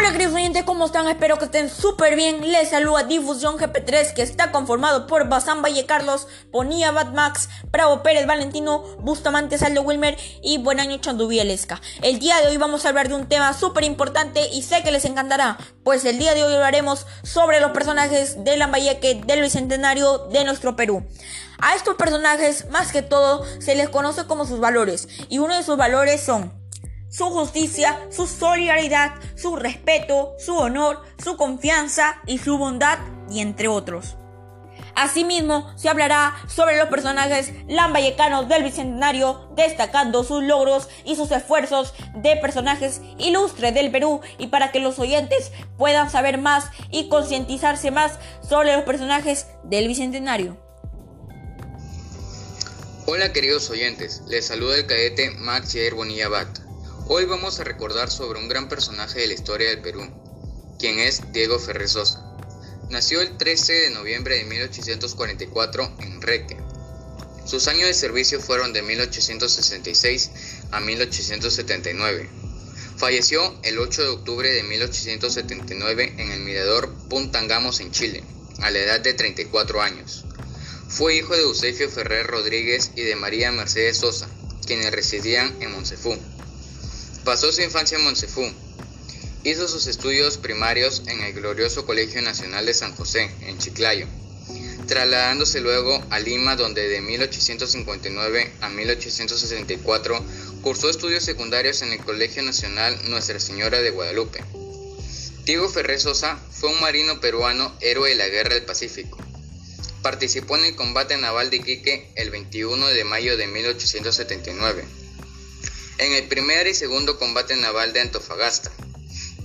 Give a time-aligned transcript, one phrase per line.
[0.00, 1.06] Hola queridos oyentes, ¿cómo están?
[1.08, 2.50] Espero que estén súper bien.
[2.50, 8.26] Les saluda Difusión GP3 que está conformado por Bazán Valle Carlos, Ponía Max, Bravo Pérez
[8.26, 11.82] Valentino, Bustamante Saldo Wilmer y Buenaño Chandubielesca.
[12.00, 14.90] El día de hoy vamos a hablar de un tema súper importante y sé que
[14.90, 20.16] les encantará, pues el día de hoy hablaremos sobre los personajes de Lambayeque del Bicentenario
[20.28, 21.06] de nuestro Perú.
[21.58, 25.62] A estos personajes, más que todo, se les conoce como sus valores y uno de
[25.62, 26.58] sus valores son
[27.10, 33.68] su justicia, su solidaridad, su respeto, su honor, su confianza y su bondad, y entre
[33.68, 34.16] otros.
[34.94, 41.94] Asimismo, se hablará sobre los personajes lambayecanos del Bicentenario, destacando sus logros y sus esfuerzos
[42.16, 47.90] de personajes ilustres del Perú y para que los oyentes puedan saber más y concientizarse
[47.90, 50.56] más sobre los personajes del Bicentenario.
[53.06, 56.59] Hola queridos oyentes, les saluda el cadete Max Jair Bonilla Bat.
[57.12, 60.08] Hoy vamos a recordar sobre un gran personaje de la historia del Perú,
[60.78, 62.24] quien es Diego Ferrer Sosa.
[62.88, 66.56] Nació el 13 de noviembre de 1844 en Reque.
[67.44, 70.30] Sus años de servicio fueron de 1866
[70.70, 72.30] a 1879.
[72.96, 78.22] Falleció el 8 de octubre de 1879 en el mirador Puntangamos en Chile,
[78.60, 80.26] a la edad de 34 años.
[80.88, 84.28] Fue hijo de Eusebio Ferrer Rodríguez y de María Mercedes Sosa,
[84.64, 86.16] quienes residían en Monsefú.
[87.24, 88.50] Pasó su infancia en Monsefú.
[89.44, 94.06] Hizo sus estudios primarios en el glorioso Colegio Nacional de San José, en Chiclayo,
[94.88, 100.24] trasladándose luego a Lima, donde de 1859 a 1864
[100.62, 104.42] cursó estudios secundarios en el Colegio Nacional Nuestra Señora de Guadalupe.
[105.44, 109.18] Diego Ferrer Sosa fue un marino peruano héroe de la Guerra del Pacífico.
[110.02, 114.99] Participó en el combate naval de Iquique el 21 de mayo de 1879
[116.00, 118.72] en el primer y segundo combate naval de Antofagasta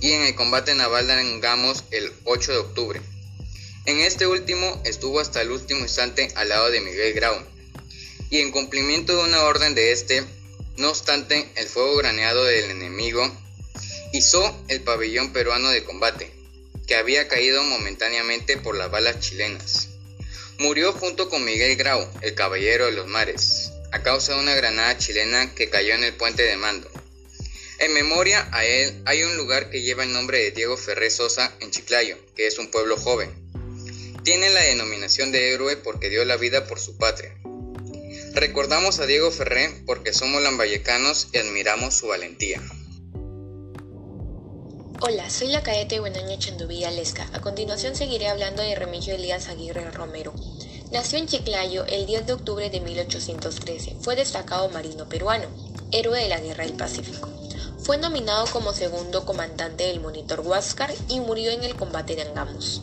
[0.00, 3.00] y en el combate naval de Angamos el 8 de octubre.
[3.84, 7.36] En este último estuvo hasta el último instante al lado de Miguel Grau
[8.30, 10.24] y en cumplimiento de una orden de este,
[10.78, 13.30] no obstante, el fuego graneado del enemigo
[14.14, 16.32] hizo el pabellón peruano de combate,
[16.86, 19.88] que había caído momentáneamente por las balas chilenas.
[20.58, 24.96] Murió junto con Miguel Grau, el caballero de los mares a causa de una granada
[24.98, 26.90] chilena que cayó en el puente de mando.
[27.78, 31.52] En memoria a él hay un lugar que lleva el nombre de Diego Ferré Sosa
[31.60, 33.30] en Chiclayo, que es un pueblo joven.
[34.24, 37.36] Tiene la denominación de héroe porque dio la vida por su patria.
[38.32, 42.60] Recordamos a Diego Ferré porque somos lambayecanos y admiramos su valentía.
[45.00, 47.28] Hola, soy la cadete Buenaño Chandubí Lesca.
[47.34, 50.32] A continuación seguiré hablando de Remigio Elías Aguirre Romero.
[50.92, 53.96] Nació en Chiclayo el 10 de octubre de 1813.
[54.00, 55.46] Fue destacado marino peruano,
[55.90, 57.28] héroe de la Guerra del Pacífico.
[57.78, 62.82] Fue nominado como segundo comandante del monitor Huáscar y murió en el combate de Angamos.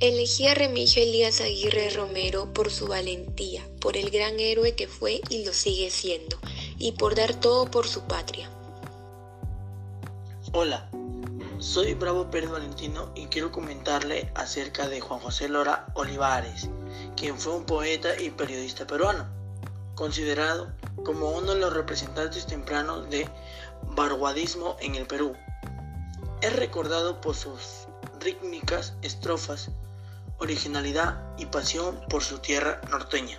[0.00, 5.20] Elegí a Remigio Elías Aguirre Romero por su valentía, por el gran héroe que fue
[5.30, 6.36] y lo sigue siendo,
[6.78, 8.50] y por dar todo por su patria.
[10.52, 10.90] Hola,
[11.58, 16.68] soy Bravo Pérez Valentino y quiero comentarle acerca de Juan José Lora Olivares,
[17.16, 19.26] quien fue un poeta y periodista peruano,
[19.94, 20.72] considerado
[21.04, 23.28] como uno de los representantes tempranos de
[23.94, 25.34] barguadismo en el Perú.
[26.40, 27.86] Es recordado por sus
[28.20, 29.70] rítmicas estrofas,
[30.38, 33.38] originalidad y pasión por su tierra norteña.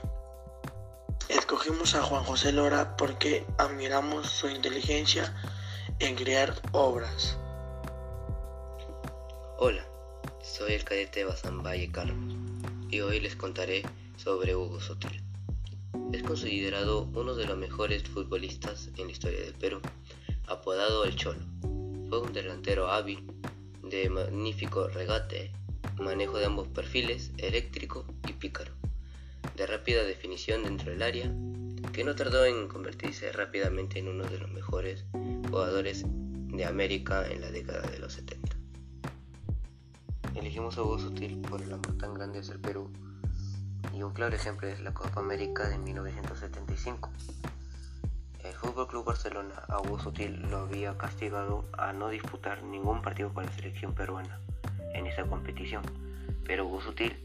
[1.28, 5.36] Escogimos a Juan José Lora porque admiramos su inteligencia
[6.00, 7.38] en crear obras.
[9.58, 9.88] Hola,
[10.44, 12.36] soy el cadete Bazán Valle Carlos
[12.92, 13.84] y hoy les contaré
[14.18, 15.24] sobre Hugo Sotil.
[16.12, 19.80] Es considerado uno de los mejores futbolistas en la historia del Perú,
[20.48, 21.40] apodado El Cholo.
[22.10, 23.26] Fue un delantero hábil,
[23.82, 25.54] de magnífico regate,
[26.00, 28.74] manejo de ambos perfiles, eléctrico y pícaro,
[29.56, 31.34] de rápida definición dentro del área,
[31.94, 35.06] que no tardó en convertirse rápidamente en uno de los mejores
[35.50, 38.55] jugadores de América en la década de los 70.
[40.36, 42.92] Elegimos a Hugo Sutil por el amor tan grande hacia el Perú
[43.94, 47.10] y un claro ejemplo es la Copa América de 1975.
[48.44, 53.34] El Fútbol Club Barcelona a Hugo Sutil lo había castigado a no disputar ningún partido
[53.34, 54.40] con la selección peruana
[54.94, 55.84] en esa competición,
[56.46, 57.16] pero Hugo Sutil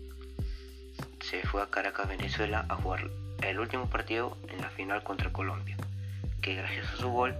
[1.21, 3.11] se fue a Caracas, Venezuela a jugar
[3.43, 5.77] el último partido en la final contra Colombia,
[6.41, 7.35] que gracias a su gol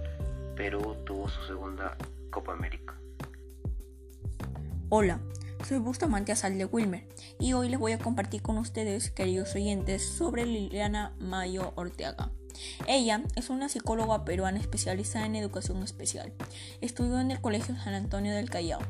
[0.55, 1.95] Perú tuvo su segunda
[2.29, 2.93] Copa América.
[4.89, 5.19] Hola,
[5.67, 7.05] soy Bustamante Asal de Wilmer
[7.39, 12.31] y hoy les voy a compartir con ustedes, queridos oyentes, sobre Liliana Mayo Ortega.
[12.87, 16.33] Ella es una psicóloga peruana especializada en educación especial.
[16.81, 18.81] Estudió en el Colegio San Antonio del Callao.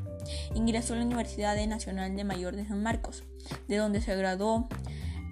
[0.54, 3.24] Ingresó a la Universidad Nacional de Mayor de San Marcos,
[3.68, 4.68] de donde se graduó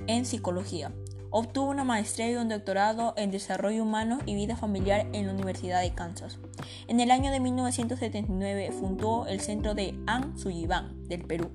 [0.07, 0.93] en psicología.
[1.33, 5.81] Obtuvo una maestría y un doctorado en desarrollo humano y vida familiar en la Universidad
[5.81, 6.39] de Kansas.
[6.89, 11.51] En el año de 1979 fundó el Centro de An Suyibán del Perú,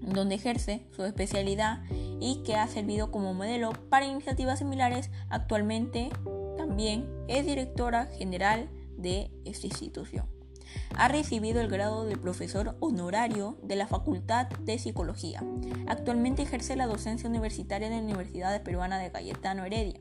[0.00, 1.84] donde ejerce su especialidad
[2.20, 5.10] y que ha servido como modelo para iniciativas similares.
[5.28, 6.10] Actualmente
[6.56, 10.41] también es directora general de esta institución.
[10.96, 15.42] Ha recibido el grado de profesor honorario de la Facultad de Psicología.
[15.86, 20.00] Actualmente ejerce la docencia universitaria en la Universidad Peruana de Cayetano Heredia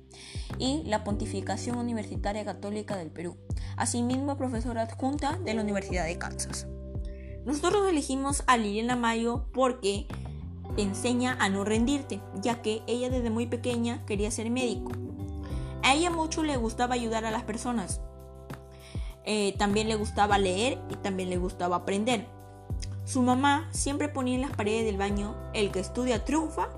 [0.58, 3.38] y la Pontificación Universitaria Católica del Perú.
[3.78, 6.68] Asimismo, profesora adjunta de la Universidad de Kansas.
[7.46, 10.08] Nosotros elegimos a Liliana Mayo porque
[10.78, 14.92] enseña a no rendirte, ya que ella desde muy pequeña quería ser médico.
[15.84, 18.02] A ella mucho le gustaba ayudar a las personas,
[19.26, 22.28] eh, también le gustaba leer y también le gustaba aprender.
[23.06, 26.70] Su mamá siempre ponía en las paredes del baño el que estudia triunfa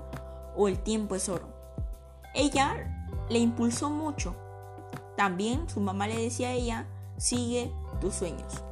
[0.56, 1.46] o el tiempo es oro.
[2.34, 2.90] Ella
[3.28, 4.34] le impulsó mucho.
[5.16, 6.86] También su mamá le decía a ella,
[7.16, 8.64] sigue tus sueños.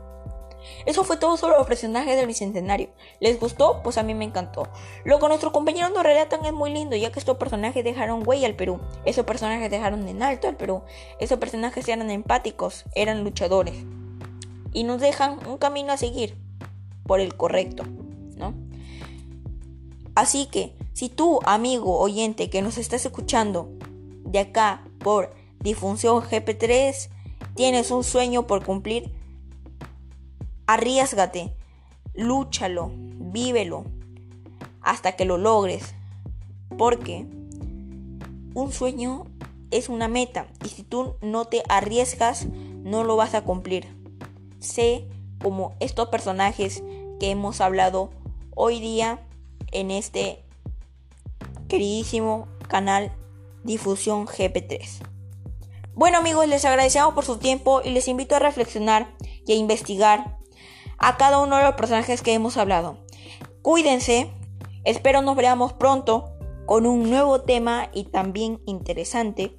[0.87, 2.91] Eso fue todo sobre los personajes del Bicentenario.
[3.20, 3.81] ¿Les gustó?
[3.82, 4.69] Pues a mí me encantó.
[5.05, 8.47] Lo que nuestros compañeros nos relatan es muy lindo, ya que estos personajes dejaron huella
[8.47, 8.81] al Perú.
[9.05, 10.82] Esos personajes dejaron en alto al Perú.
[11.20, 13.75] Esos personajes eran empáticos, eran luchadores.
[14.73, 16.37] Y nos dejan un camino a seguir
[17.06, 17.85] por el correcto,
[18.37, 18.55] ¿no?
[20.14, 23.70] Así que, si tú, amigo oyente que nos estás escuchando
[24.25, 27.09] de acá por Difunción GP3,
[27.55, 29.12] tienes un sueño por cumplir,
[30.72, 31.54] Arriesgate,
[32.14, 33.84] lúchalo, vívelo
[34.80, 35.94] hasta que lo logres.
[36.78, 37.26] Porque
[38.54, 39.26] un sueño
[39.70, 43.86] es una meta y si tú no te arriesgas, no lo vas a cumplir.
[44.60, 45.06] Sé
[45.42, 46.82] como estos personajes
[47.20, 48.08] que hemos hablado
[48.56, 49.20] hoy día
[49.72, 50.42] en este
[51.68, 53.12] queridísimo canal
[53.62, 55.02] Difusión GP3.
[55.94, 59.14] Bueno amigos, les agradecemos por su tiempo y les invito a reflexionar
[59.46, 60.40] y a investigar
[61.02, 62.96] a cada uno de los personajes que hemos hablado.
[63.60, 64.32] Cuídense,
[64.84, 66.32] espero nos veamos pronto
[66.64, 69.58] con un nuevo tema y también interesante,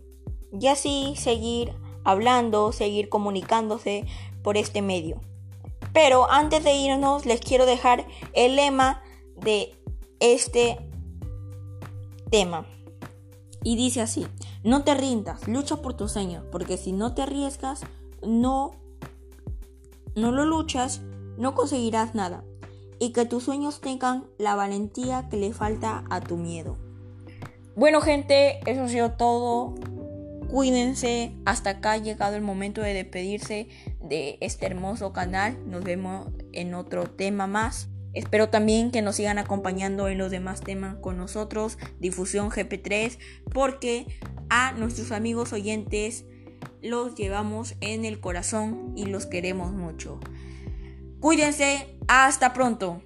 [0.58, 1.74] y así seguir
[2.06, 4.06] hablando, seguir comunicándose
[4.42, 5.22] por este medio.
[5.92, 9.04] Pero antes de irnos les quiero dejar el lema
[9.36, 9.76] de
[10.20, 10.78] este
[12.32, 12.66] tema.
[13.64, 14.26] Y dice así,
[14.64, 17.82] no te rindas, lucha por tus sueños, porque si no te arriesgas,
[18.22, 18.72] no,
[20.16, 21.02] no lo luchas,
[21.38, 22.44] no conseguirás nada
[23.00, 26.78] y que tus sueños tengan la valentía que le falta a tu miedo.
[27.76, 29.76] Bueno gente, eso ha sido todo.
[30.50, 33.68] Cuídense, hasta acá ha llegado el momento de despedirse
[34.00, 35.58] de este hermoso canal.
[35.68, 37.90] Nos vemos en otro tema más.
[38.14, 43.18] Espero también que nos sigan acompañando en los demás temas con nosotros, Difusión GP3,
[43.52, 44.06] porque
[44.50, 46.26] a nuestros amigos oyentes
[46.84, 50.20] los llevamos en el corazón y los queremos mucho.
[51.24, 53.02] Cuídense, hasta pronto.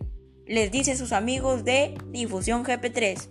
[0.48, 3.30] Les dice sus amigos de Difusión GP3.